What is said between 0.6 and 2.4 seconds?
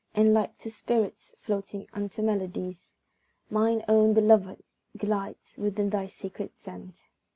spirits floating unto